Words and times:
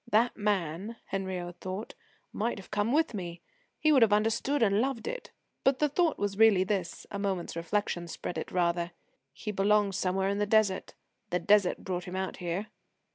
"That 0.09 0.35
man," 0.35 0.95
Henriot 1.11 1.57
thought, 1.61 1.93
"might 2.33 2.57
have 2.57 2.71
come 2.71 2.91
with 2.91 3.13
me. 3.13 3.39
He 3.79 3.91
would 3.91 4.01
have 4.01 4.11
understood 4.11 4.63
and 4.63 4.81
loved 4.81 5.07
it!" 5.07 5.29
But 5.63 5.77
the 5.77 5.87
thought 5.89 6.17
was 6.17 6.39
really 6.39 6.63
this 6.63 7.05
a 7.11 7.19
moment's 7.19 7.55
reflection 7.55 8.07
spread 8.07 8.39
it, 8.39 8.51
rather: 8.51 8.93
"He 9.31 9.51
belongs 9.51 9.95
somewhere 9.99 10.29
to 10.33 10.39
the 10.39 10.47
Desert; 10.47 10.95
the 11.29 11.37
Desert 11.37 11.83
brought 11.83 12.05
him 12.05 12.15
out 12.15 12.37
here." 12.37 12.71